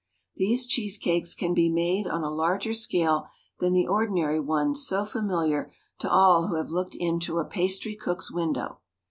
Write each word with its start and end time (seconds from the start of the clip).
These 0.35 0.65
cheese 0.65 0.97
cakes 0.97 1.35
can 1.35 1.53
be 1.53 1.69
made 1.69 2.07
on 2.07 2.23
a 2.23 2.31
larger 2.33 2.73
scale 2.73 3.27
than 3.59 3.73
the 3.73 3.85
ordinary 3.85 4.39
one 4.39 4.73
so 4.73 5.05
familiar 5.05 5.71
to 5.99 6.09
all 6.09 6.47
who 6.47 6.55
have 6.55 6.71
looked 6.71 6.95
into 6.95 7.37
a 7.37 7.45
pastry 7.45 7.95
cook's 7.95 8.31
window. 8.31 8.79